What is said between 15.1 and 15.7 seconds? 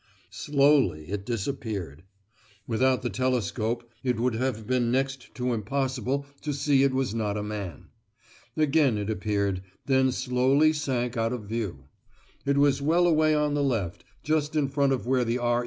the "R.